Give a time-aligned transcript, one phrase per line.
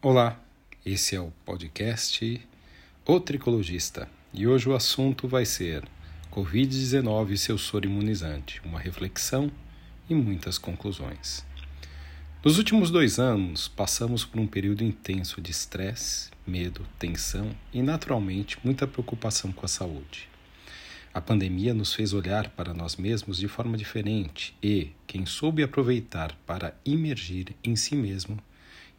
[0.00, 0.40] Olá,
[0.86, 2.40] esse é o podcast
[3.04, 5.82] O Tricologista e hoje o assunto vai ser
[6.30, 9.50] Covid-19 e seu soro imunizante, uma reflexão
[10.08, 11.44] e muitas conclusões.
[12.44, 18.56] Nos últimos dois anos, passamos por um período intenso de estresse, medo, tensão e, naturalmente,
[18.62, 20.28] muita preocupação com a saúde.
[21.12, 26.38] A pandemia nos fez olhar para nós mesmos de forma diferente e, quem soube aproveitar
[26.46, 28.38] para imergir em si mesmo,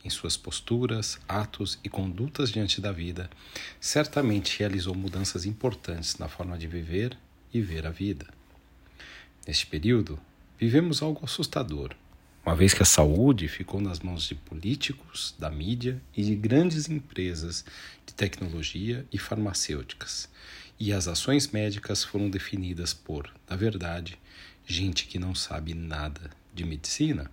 [0.04, 3.30] em suas posturas, atos e condutas diante da vida,
[3.80, 7.18] certamente realizou mudanças importantes na forma de viver
[7.54, 8.28] e ver a vida.
[9.48, 10.20] Neste período,
[10.60, 11.96] vivemos algo assustador,
[12.46, 16.90] uma vez que a saúde ficou nas mãos de políticos, da mídia e de grandes
[16.90, 17.66] empresas
[18.06, 20.30] de tecnologia e farmacêuticas,
[20.80, 24.18] e as ações médicas foram definidas por, na verdade,
[24.66, 27.30] gente que não sabe nada de medicina.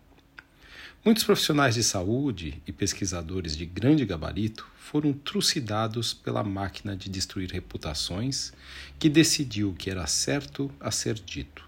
[1.06, 7.48] Muitos profissionais de saúde e pesquisadores de grande gabarito foram trucidados pela máquina de destruir
[7.52, 8.52] reputações
[8.98, 11.64] que decidiu que era certo a ser dito.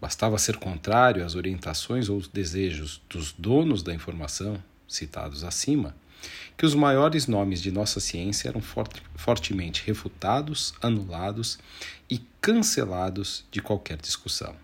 [0.00, 4.56] Bastava ser contrário às orientações ou desejos dos donos da informação,
[4.88, 5.94] citados acima,
[6.56, 11.58] que os maiores nomes de nossa ciência eram forte, fortemente refutados, anulados
[12.08, 14.56] e cancelados de qualquer discussão.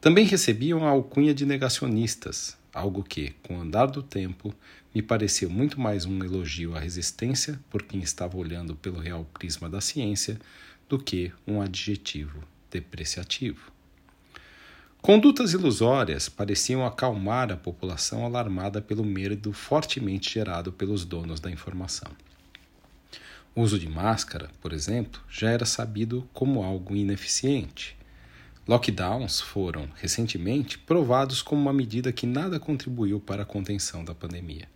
[0.00, 4.54] Também recebiam a alcunha de negacionistas, algo que, com o andar do tempo,
[4.94, 9.68] me pareceu muito mais um elogio à resistência por quem estava olhando pelo real prisma
[9.68, 10.40] da ciência
[10.88, 13.70] do que um adjetivo depreciativo.
[15.00, 22.10] Condutas ilusórias pareciam acalmar a população alarmada pelo medo fortemente gerado pelos donos da informação.
[23.54, 27.96] O uso de máscara, por exemplo, já era sabido como algo ineficiente
[28.66, 34.68] Lockdowns foram, recentemente, provados como uma medida que nada contribuiu para a contenção da pandemia.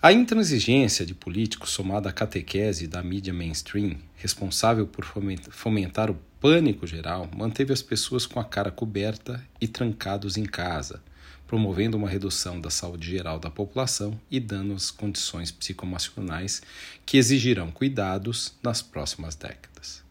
[0.00, 5.04] A intransigência de políticos somada à catequese da mídia mainstream, responsável por
[5.50, 11.02] fomentar o pânico geral, manteve as pessoas com a cara coberta e trancados em casa,
[11.46, 16.62] promovendo uma redução da saúde geral da população e dando as condições psicoemocionais
[17.04, 20.05] que exigirão cuidados nas próximas décadas.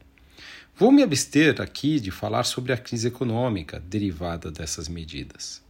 [0.78, 5.64] Vou me abster aqui de falar sobre a crise econômica derivada dessas medidas.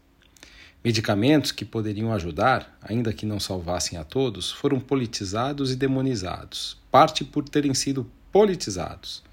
[0.84, 7.24] Medicamentos que poderiam ajudar, ainda que não salvassem a todos, foram politizados e demonizados, parte
[7.24, 9.24] por terem sido politizados,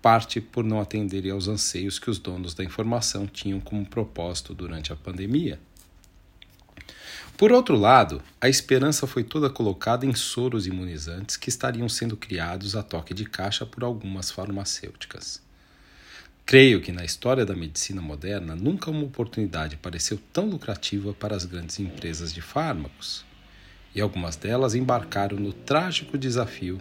[0.00, 4.90] parte por não atenderem aos anseios que os donos da informação tinham como propósito durante
[4.90, 5.60] a pandemia.
[7.40, 12.76] Por outro lado, a esperança foi toda colocada em soros imunizantes que estariam sendo criados
[12.76, 15.40] a toque de caixa por algumas farmacêuticas.
[16.44, 21.46] Creio que na história da medicina moderna nunca uma oportunidade pareceu tão lucrativa para as
[21.46, 23.24] grandes empresas de fármacos,
[23.94, 26.78] e algumas delas embarcaram no trágico desafio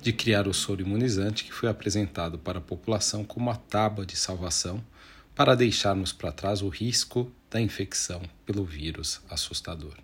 [0.00, 4.16] de criar o soro imunizante que foi apresentado para a população como a tábua de
[4.16, 4.82] salvação
[5.32, 9.94] para deixarmos para trás o risco da infecção pelo vírus assustador.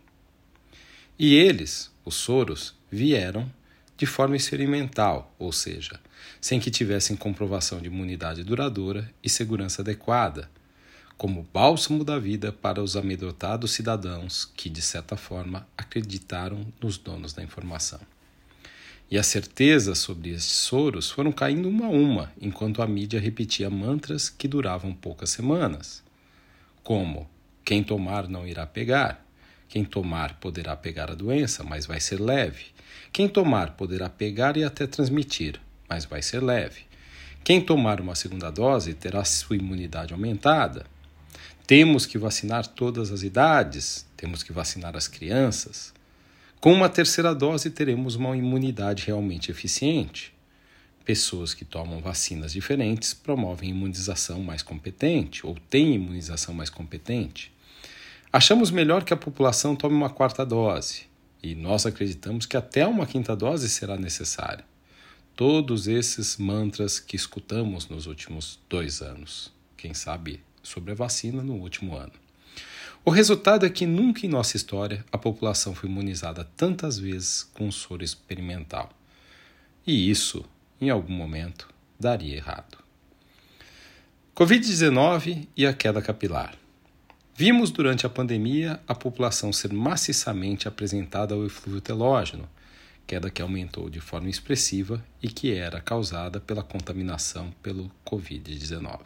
[1.18, 3.50] E eles, os soros, vieram
[3.96, 5.98] de forma experimental, ou seja,
[6.40, 10.48] sem que tivessem comprovação de imunidade duradoura e segurança adequada,
[11.16, 17.32] como bálsamo da vida para os amedrontados cidadãos que, de certa forma, acreditaram nos donos
[17.32, 17.98] da informação.
[19.10, 23.70] E as certezas sobre estes soros foram caindo uma a uma, enquanto a mídia repetia
[23.70, 26.04] mantras que duravam poucas semanas,
[26.84, 27.28] como
[27.68, 29.22] quem tomar não irá pegar,
[29.68, 32.64] quem tomar poderá pegar a doença, mas vai ser leve.
[33.12, 36.86] Quem tomar poderá pegar e até transmitir, mas vai ser leve.
[37.44, 40.86] Quem tomar uma segunda dose terá sua imunidade aumentada.
[41.66, 45.92] Temos que vacinar todas as idades, temos que vacinar as crianças.
[46.62, 50.32] Com uma terceira dose, teremos uma imunidade realmente eficiente.
[51.04, 57.57] Pessoas que tomam vacinas diferentes promovem imunização mais competente ou têm imunização mais competente.
[58.30, 61.06] Achamos melhor que a população tome uma quarta dose
[61.42, 64.66] e nós acreditamos que até uma quinta dose será necessária.
[65.34, 71.54] Todos esses mantras que escutamos nos últimos dois anos, quem sabe sobre a vacina no
[71.54, 72.12] último ano.
[73.02, 77.70] O resultado é que nunca em nossa história a população foi imunizada tantas vezes com
[77.70, 78.90] soro experimental.
[79.86, 80.44] E isso,
[80.78, 81.66] em algum momento,
[81.98, 82.76] daria errado.
[84.36, 86.54] Covid-19 e a queda capilar.
[87.40, 92.48] Vimos durante a pandemia a população ser maciçamente apresentada ao eflúvio telógeno,
[93.06, 98.98] queda que aumentou de forma expressiva e que era causada pela contaminação pelo Covid-19.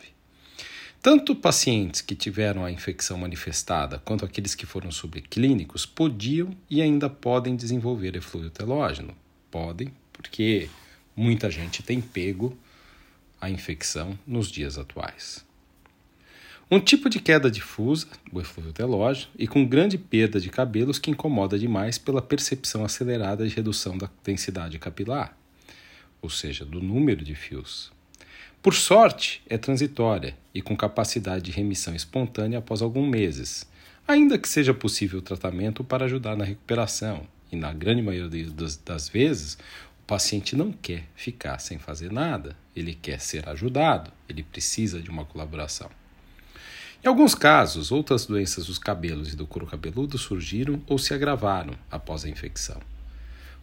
[1.02, 7.11] Tanto pacientes que tiveram a infecção manifestada quanto aqueles que foram subclínicos podiam e ainda
[7.11, 9.14] podem desenvolver eflúvio telógeno.
[9.50, 10.70] Podem, porque
[11.14, 12.58] muita gente tem pego
[13.38, 15.51] a infecção nos dias atuais.
[16.75, 21.11] Um tipo de queda difusa, o eflúvio telógeno, e com grande perda de cabelos que
[21.11, 25.37] incomoda demais pela percepção acelerada de redução da densidade capilar,
[26.23, 27.93] ou seja, do número de fios.
[28.63, 33.69] Por sorte, é transitória e com capacidade de remissão espontânea após alguns meses,
[34.09, 38.49] ainda que seja possível tratamento para ajudar na recuperação, e na grande maioria
[38.83, 39.59] das vezes,
[40.01, 45.11] o paciente não quer ficar sem fazer nada, ele quer ser ajudado, ele precisa de
[45.11, 45.91] uma colaboração.
[47.04, 51.75] Em alguns casos, outras doenças dos cabelos e do couro cabeludo surgiram ou se agravaram
[51.90, 52.81] após a infecção.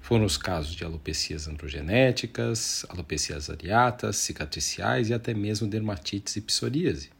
[0.02, 7.12] Foram os casos de alopecias androgenéticas, alopecias areatas, cicatriciais e até mesmo dermatites e psoríase.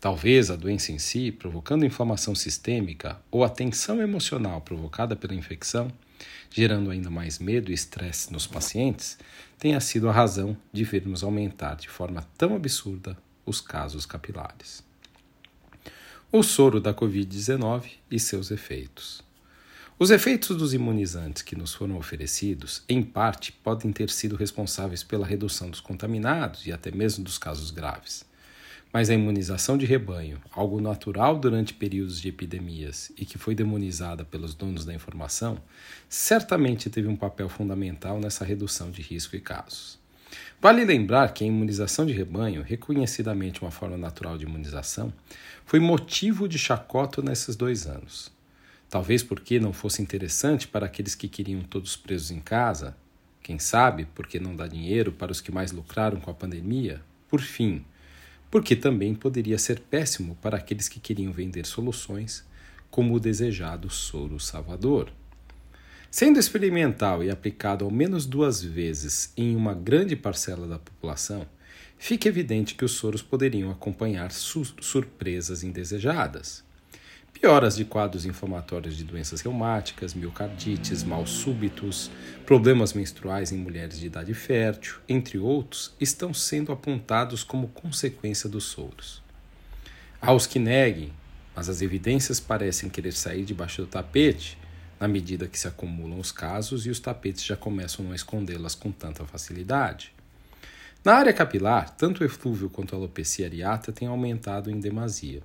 [0.00, 5.92] Talvez a doença em si, provocando inflamação sistêmica ou a tensão emocional provocada pela infecção,
[6.50, 9.16] gerando ainda mais medo e estresse nos pacientes,
[9.60, 13.16] tenha sido a razão de vermos aumentar de forma tão absurda
[13.46, 14.84] os casos capilares
[16.32, 19.22] o soro da Covid-19 e seus efeitos.
[19.96, 25.24] Os efeitos dos imunizantes que nos foram oferecidos, em parte, podem ter sido responsáveis pela
[25.24, 28.24] redução dos contaminados e até mesmo dos casos graves.
[28.92, 34.24] Mas a imunização de rebanho, algo natural durante períodos de epidemias e que foi demonizada
[34.24, 35.62] pelos donos da informação,
[36.08, 40.05] certamente teve um papel fundamental nessa redução de risco e casos.
[40.60, 45.12] Vale lembrar que a imunização de rebanho, reconhecidamente uma forma natural de imunização,
[45.64, 48.32] foi motivo de chacota nesses dois anos.
[48.88, 52.96] Talvez porque não fosse interessante para aqueles que queriam todos presos em casa,
[53.42, 57.40] quem sabe porque não dá dinheiro para os que mais lucraram com a pandemia, por
[57.40, 57.84] fim,
[58.50, 62.44] porque também poderia ser péssimo para aqueles que queriam vender soluções,
[62.90, 65.12] como o desejado soro salvador.
[66.18, 71.46] Sendo experimental e aplicado ao menos duas vezes em uma grande parcela da população,
[71.98, 76.64] fica evidente que os soros poderiam acompanhar su surpresas indesejadas.
[77.34, 82.10] Pioras de quadros inflamatórios de doenças reumáticas, miocardites, mal súbitos,
[82.46, 88.64] problemas menstruais em mulheres de idade fértil, entre outros, estão sendo apontados como consequência dos
[88.64, 89.22] soros.
[90.18, 91.12] Há os que neguem,
[91.54, 94.56] mas as evidências parecem querer sair debaixo do tapete
[94.98, 98.90] na medida que se acumulam os casos e os tapetes já começam a escondê-las com
[98.90, 100.12] tanta facilidade.
[101.04, 105.42] Na área capilar, tanto o eflúvio quanto a alopecia areata têm aumentado em demasia.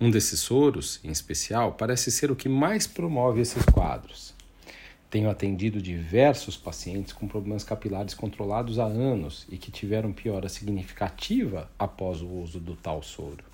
[0.00, 4.34] Um desses soros, em especial, parece ser o que mais promove esses quadros.
[5.10, 11.70] Tenho atendido diversos pacientes com problemas capilares controlados há anos e que tiveram piora significativa
[11.78, 13.51] após o uso do tal soro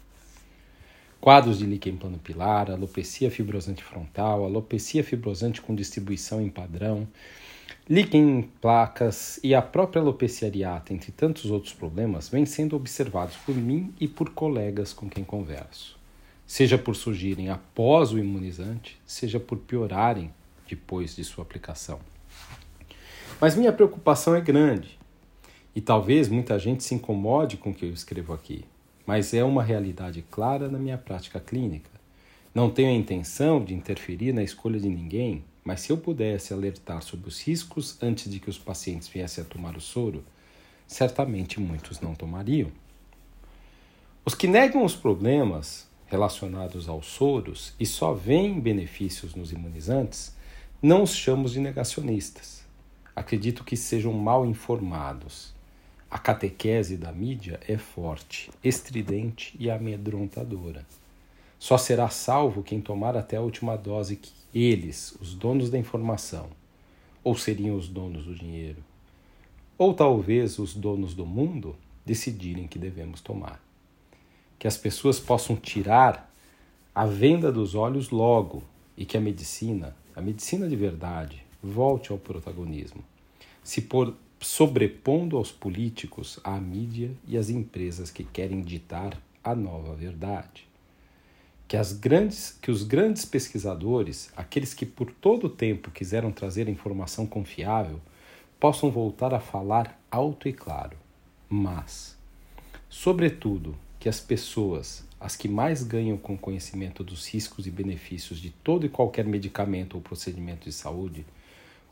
[1.21, 7.07] quadros de líquen plano pilar, alopecia fibrosante frontal, alopecia fibrosante com distribuição em padrão,
[7.89, 13.37] líquen em placas e a própria alopecia areata, entre tantos outros problemas, vêm sendo observados
[13.37, 15.99] por mim e por colegas com quem converso.
[16.47, 20.33] Seja por surgirem após o imunizante, seja por piorarem
[20.69, 21.99] depois de sua aplicação.
[23.41, 24.99] Mas minha preocupação é grande
[25.75, 28.65] e talvez muita gente se incomode com o que eu escrevo aqui
[29.09, 31.89] mas é uma realidade clara na minha prática clínica.
[32.55, 37.01] Não tenho a intenção de interferir na escolha de ninguém, mas se eu pudesse alertar
[37.01, 40.23] sobre os riscos antes de que os pacientes viessem a tomar o soro,
[40.87, 42.71] certamente muitos não tomariam.
[44.27, 50.37] Os que negam os problemas relacionados aos soros e só veem benefícios nos imunizantes,
[50.83, 52.63] não os chamo de negacionistas.
[53.17, 55.57] Acredito que sejam mal informados
[56.11, 60.87] a catequese da mídia é forte, estridente e amedrontadora.
[61.59, 66.49] Só será salvo quem tomar até a última dose que eles, os donos da informação,
[67.23, 68.83] ou seriam os donos do dinheiro,
[69.77, 73.63] ou talvez os donos do mundo, decidirem que devemos tomar.
[74.59, 76.33] Que as pessoas possam tirar
[76.95, 78.63] a venda dos olhos logo
[78.97, 83.05] e que a medicina, a medicina de verdade, volte ao protagonismo.
[83.63, 89.95] Se por sobrepondo aos políticos, à mídia e às empresas que querem ditar a nova
[89.95, 90.67] verdade.
[91.67, 96.69] Que, as grandes, que os grandes pesquisadores, aqueles que por todo o tempo quiseram trazer
[96.69, 98.01] informação confiável,
[98.59, 100.97] possam voltar a falar alto e claro.
[101.49, 102.17] Mas,
[102.89, 108.51] sobretudo, que as pessoas, as que mais ganham com conhecimento dos riscos e benefícios de
[108.51, 111.27] todo e qualquer medicamento ou procedimento de saúde,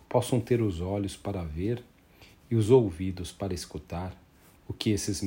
[0.08, 1.82] possam ter os olhos para ver
[2.50, 4.16] e os ouvidos para escutar
[4.68, 5.22] o que esses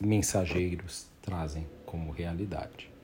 [0.00, 2.95] mensageiros trazem como realidade.